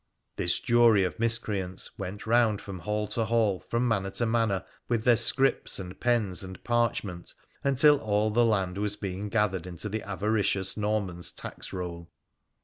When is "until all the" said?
7.63-8.43